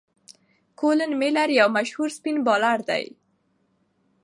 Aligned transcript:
کولن 0.79 1.11
میلیر 1.19 1.49
یو 1.59 1.67
مشهور 1.77 2.09
سپېن 2.17 2.37
بالر 2.45 2.79
دئ. 2.87 3.05